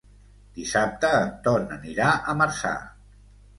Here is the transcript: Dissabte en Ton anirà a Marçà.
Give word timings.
Dissabte 0.55 1.11
en 1.19 1.29
Ton 1.49 1.69
anirà 1.77 2.09
a 2.13 2.37
Marçà. 2.43 2.75